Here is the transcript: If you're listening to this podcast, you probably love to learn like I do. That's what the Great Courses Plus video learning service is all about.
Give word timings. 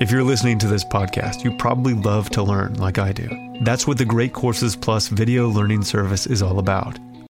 If 0.00 0.12
you're 0.12 0.22
listening 0.22 0.60
to 0.60 0.68
this 0.68 0.84
podcast, 0.84 1.42
you 1.42 1.50
probably 1.50 1.92
love 1.92 2.30
to 2.30 2.42
learn 2.44 2.74
like 2.74 2.98
I 2.98 3.10
do. 3.10 3.28
That's 3.62 3.84
what 3.84 3.98
the 3.98 4.04
Great 4.04 4.32
Courses 4.32 4.76
Plus 4.76 5.08
video 5.08 5.48
learning 5.48 5.82
service 5.82 6.24
is 6.24 6.40
all 6.40 6.60
about. 6.60 7.00